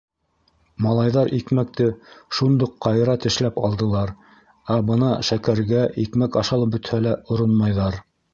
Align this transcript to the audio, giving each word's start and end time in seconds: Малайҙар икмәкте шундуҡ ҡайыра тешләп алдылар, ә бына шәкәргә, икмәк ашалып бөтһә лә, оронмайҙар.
Малайҙар 0.83 1.27
икмәкте 1.39 1.89
шундуҡ 2.37 2.73
ҡайыра 2.85 3.15
тешләп 3.25 3.59
алдылар, 3.69 4.15
ә 4.77 4.79
бына 4.89 5.11
шәкәргә, 5.29 5.85
икмәк 6.07 6.41
ашалып 6.43 6.75
бөтһә 6.79 7.03
лә, 7.09 7.15
оронмайҙар. 7.37 8.01